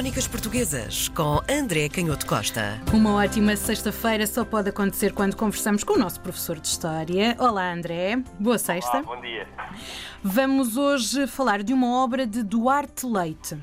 [0.00, 2.80] Crónicas Portuguesas com André Canhoto Costa.
[2.90, 7.36] Uma ótima sexta-feira só pode acontecer quando conversamos com o nosso professor de História.
[7.38, 8.16] Olá, André.
[8.38, 8.92] Boa sexta.
[8.92, 9.46] Olá, bom dia.
[10.22, 13.58] Vamos hoje falar de uma obra de Duarte Leite.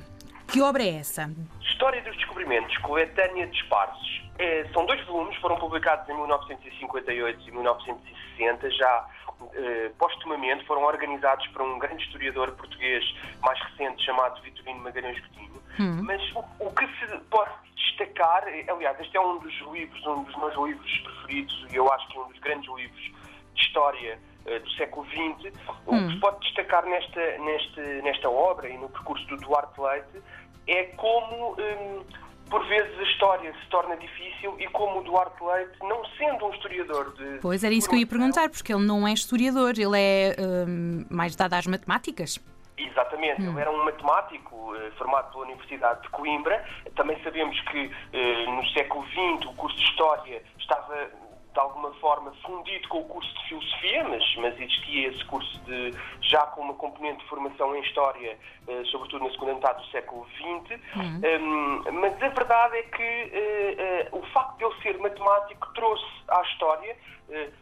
[0.48, 1.28] Que obra é essa?
[1.60, 2.04] História
[2.38, 4.22] dos Descobrimentos, coletânea de esparsos.
[4.38, 9.08] É, são dois volumes, foram publicados em 1958 e 1960, já
[9.56, 13.04] eh, postumamente foram organizados por um grande historiador português
[13.42, 15.62] mais recente chamado Vitorino Magalhães Coutinho.
[15.80, 16.02] Hum.
[16.04, 20.36] Mas o, o que se pode destacar, aliás, este é um dos livros, um dos
[20.38, 24.70] meus livros preferidos e eu acho que um dos grandes livros de história eh, do
[24.72, 25.54] século XX.
[25.88, 30.22] O que se pode destacar nesta, nesta, nesta obra e no percurso do Duarte Leite
[30.68, 32.06] é como, hum,
[32.50, 36.54] por vezes, a história se torna difícil e como o Duarte Leite, não sendo um
[36.54, 37.40] historiador de.
[37.42, 41.06] Pois era isso que eu ia perguntar, porque ele não é historiador, ele é hum,
[41.10, 42.40] mais dado às matemáticas.
[42.78, 46.64] Exatamente, ele era um matemático eh, formado pela Universidade de Coimbra.
[46.96, 51.10] Também sabemos que eh, no século XX o curso de História estava
[51.58, 55.92] de alguma forma fundido com o curso de Filosofia, mas, mas existia esse curso de,
[56.22, 60.28] já com uma componente de formação em História, eh, sobretudo na segunda metade do século
[60.36, 60.80] XX.
[60.96, 66.06] Um, mas a verdade é que eh, eh, o facto de ele ser matemático trouxe
[66.28, 66.96] à História,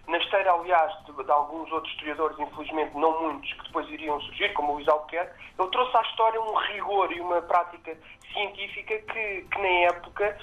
[0.07, 4.53] na esteira, aliás, de, de alguns outros historiadores, infelizmente não muitos, que depois iriam surgir,
[4.53, 7.97] como o Luís Albuquerque, ele trouxe à História um rigor e uma prática
[8.31, 10.37] científica que, que na época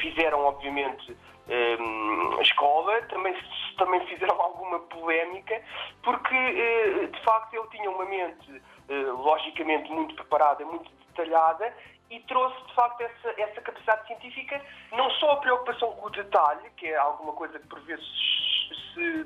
[0.00, 1.16] fizeram, obviamente,
[1.48, 1.78] eh,
[2.42, 3.34] escola, também,
[3.76, 5.60] também fizeram alguma polémica,
[6.02, 11.74] porque eh, de facto ele tinha uma mente eh, logicamente muito preparada, muito detalhada
[12.10, 14.60] e trouxe de facto essa, essa capacidade científica,
[14.92, 18.06] não só a preocupação com o detalhe, que é alguma coisa que por vezes
[18.94, 19.24] se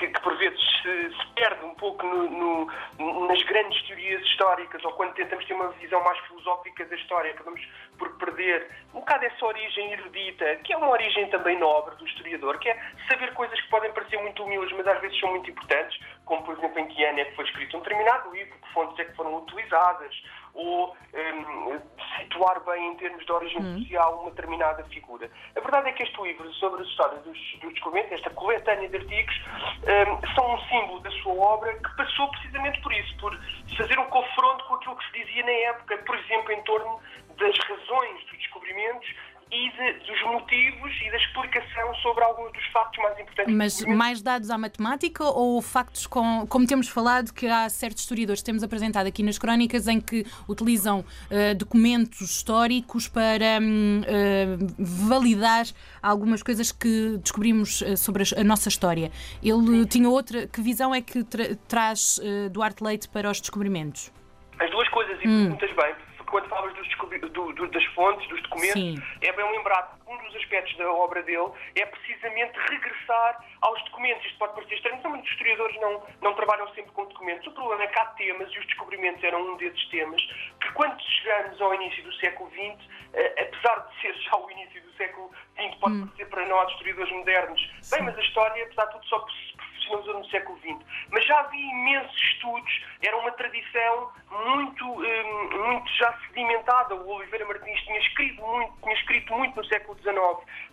[0.00, 2.66] que, que por vezes se, se perde um pouco no-
[2.98, 7.30] no- nas grandes teorias históricas ou quando tentamos ter uma visão mais filosófica da história,
[7.32, 7.60] acabamos
[7.98, 12.58] por perder um bocado essa origem erudita, que é uma origem também nobre do historiador,
[12.58, 16.00] que é saber coisas que podem parecer muito humildes, mas às vezes são muito importantes,
[16.30, 18.96] como por exemplo em que ano é que foi escrito um determinado livro, que fontes
[19.00, 20.22] é que foram utilizadas,
[20.54, 21.80] ou hum,
[22.20, 25.28] situar bem em termos de origem social uma determinada figura.
[25.56, 28.96] A verdade é que este livro sobre a história dos, dos descobrimentos, esta coletânea de
[28.96, 29.42] artigos,
[29.82, 33.36] hum, são um símbolo da sua obra que passou precisamente por isso, por
[33.76, 37.00] fazer um confronto com aquilo que se dizia na época, por exemplo, em torno
[37.38, 39.08] das razões dos descobrimentos
[39.52, 43.54] e de- dos motivos e da explicação sobre alguns dos factos mais importantes.
[43.54, 46.46] Mas mais dados à matemática ou factos com.
[46.46, 50.24] Como temos falado, que há certos historiadores que temos apresentado aqui nas crónicas em que
[50.48, 55.64] utilizam eh, documentos históricos para hum, eh, validar
[56.02, 59.10] algumas coisas que descobrimos eh, sobre a, a nossa história.
[59.42, 60.46] Ele tinha outra.
[60.46, 62.20] Que visão é que tra- traz
[62.52, 64.12] Duarte Leite para os descobrimentos?
[64.58, 65.42] As duas coisas, e Hum.
[65.56, 65.94] perguntas bem,
[66.30, 66.88] quando falas dos
[67.32, 69.02] do- do- das fontes, dos documentos, Sim.
[69.20, 74.24] é bem lembrado que um dos aspectos da obra dele é precisamente regressar aos documentos.
[74.26, 77.46] Isto pode parecer estranho, mas muitos historiadores não, não trabalham sempre com documentos.
[77.46, 80.22] O problema é que há temas, e os descobrimentos eram um desses temas,
[80.60, 84.82] que quando chegamos ao início do século XX, eh, apesar de ser já o início
[84.82, 88.92] do século XX, pode parecer para nós, historiadores modernos, bem, mas a história, apesar de
[88.92, 89.49] tudo, só se
[89.90, 90.76] profissionalizou no século XX.
[91.10, 96.94] Mas já havia imensos estudos, era uma tradição muito, hum, muito já sedimentada.
[96.94, 100.16] O Oliveira Martins tinha escrito muito, tinha escrito muito no século XIX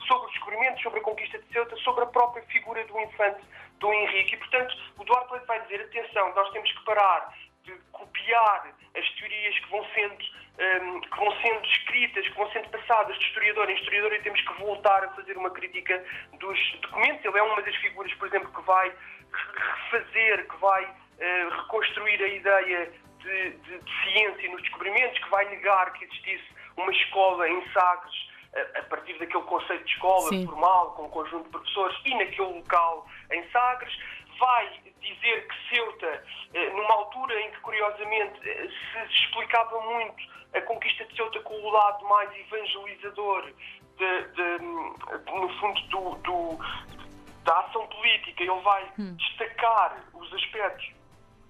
[0.07, 3.41] sobre os descobrimentos, sobre a conquista de Ceuta, sobre a própria figura do infante
[3.79, 4.35] Dom Henrique.
[4.35, 9.09] E, portanto, o Duarte Leite vai dizer, atenção, nós temos que parar de copiar as
[9.15, 10.17] teorias que vão sendo
[10.59, 14.41] hum, que vão sendo escritas, que vão sendo passadas de historiador em historiador e temos
[14.41, 16.03] que voltar a fazer uma crítica
[16.39, 17.23] dos documentos.
[17.25, 18.91] Ele é uma das figuras, por exemplo, que vai
[19.91, 20.87] refazer, que vai
[21.19, 26.45] eh, reconstruir a ideia de, de- de ciência nos descobrimentos, que vai negar que existisse
[26.75, 28.13] uma escola em Sagres
[28.55, 30.45] a- a partir daquele conceito de escola Sim.
[30.45, 33.93] formal, com um conjunto de professores, e naquele local em Sagres,
[34.39, 40.61] vai dizer que Ceuta, eh, numa altura em que, curiosamente, eh, se explicava muito a
[40.61, 43.51] conquista de Ceuta com o lado mais evangelizador,
[43.97, 46.59] de, de, no fundo, do, do-
[47.43, 50.91] da ação política, ele vai destacar os aspectos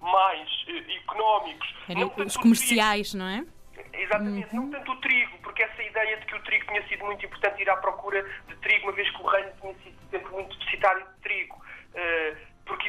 [0.00, 3.44] mais eh, económicos, Eram não tanto os comerciais, não é?
[3.92, 7.24] Exatamente, não tanto o trigo, porque essa ideia de que o trigo tinha sido muito
[7.26, 10.56] importante ir à procura de trigo, uma vez que o reino tinha sido sempre muito
[10.58, 11.56] deficitário de trigo,
[11.94, 12.47] isso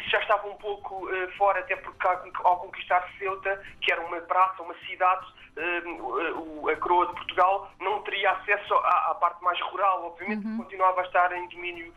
[0.09, 2.07] já estava um pouco eh, fora, até porque
[2.43, 5.25] ao conquistar Ceuta, que era uma praça, uma cidade,
[5.99, 10.63] o- a coroa de Portugal não teria acesso à, à parte mais rural, obviamente, porque
[10.63, 11.93] continuava a estar em domínio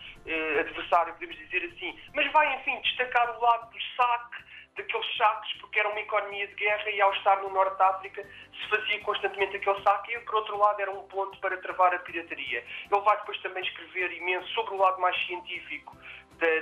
[0.60, 1.98] adversário, podemos dizer assim.
[2.14, 4.42] Mas vai, enfim, destacar o lado do saque,
[4.76, 8.22] daqueles saques, porque era uma economia de guerra e ao estar no Norte de África
[8.24, 11.98] se fazia constantemente aquele saque e, por outro lado, era um ponto para travar a
[11.98, 12.64] pirataria.
[12.90, 15.94] Ele vai depois também escrever imenso sobre o lado mais científico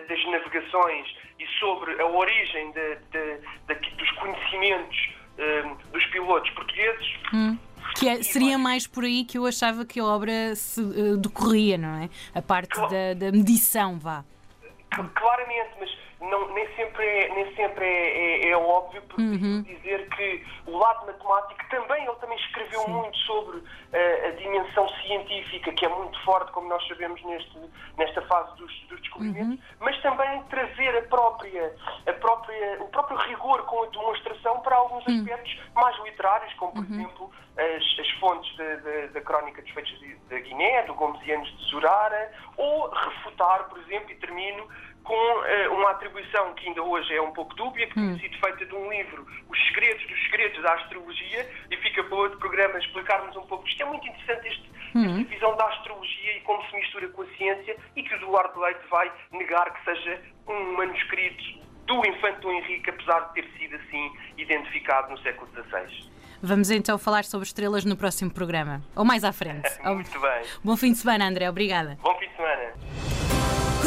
[0.09, 7.15] das navegações e sobre a origem de, de, de, dos conhecimentos um, dos pilotos portugueses.
[7.33, 7.59] Hum.
[7.97, 11.77] Que é, seria mais por aí que eu achava que a obra se uh, decorria,
[11.77, 12.11] não é?
[12.35, 12.91] A parte claro.
[12.91, 14.25] da, da medição, vá.
[14.97, 15.11] Mas
[16.21, 19.63] não, nem sempre é, nem sempre é, é, é óbvio, porque uhum.
[19.63, 22.93] dizer que o lado matemático também, ele também escreveu Sim.
[22.93, 27.59] muito sobre uh, a dimensão científica, que é muito forte, como nós sabemos neste,
[27.97, 29.77] nesta fase dos, dos descobrimentos, uhum.
[29.81, 31.75] mas também trazer a própria,
[32.07, 35.21] a própria, o próprio rigor com a demonstração para alguns uhum.
[35.21, 36.95] aspectos mais literários, como por uhum.
[36.95, 38.57] exemplo as, as fontes
[39.13, 39.93] da crónica dos feitos
[40.29, 44.69] da Guiné, do Gomesianos de Zurara, ou refutar, por exemplo, e termino
[45.05, 48.17] com uh, uma atribuição que ainda hoje é um pouco dúbia, que hum.
[48.17, 52.17] tinha sido feita de um livro, Os Segredos dos Segredos da Astrologia, e fica para
[52.17, 53.67] outro programa explicarmos um pouco.
[53.67, 55.21] Isto é muito interessante, este, hum.
[55.21, 58.61] esta visão da astrologia e como se mistura com a ciência, e que o Eduardo
[58.61, 63.77] Leite vai negar que seja um manuscrito do Infante Dom Henrique, apesar de ter sido
[63.77, 66.11] assim identificado no século XVI.
[66.43, 69.69] Vamos então falar sobre estrelas no próximo programa, ou mais à frente.
[69.85, 70.43] muito bem.
[70.65, 71.51] Bom fim de semana, André.
[71.51, 71.99] Obrigada.
[72.01, 72.60] Bom fim de semana.